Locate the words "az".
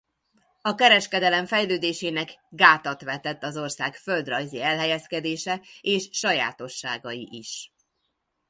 3.43-3.57